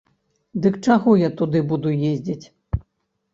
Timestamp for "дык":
0.63-0.79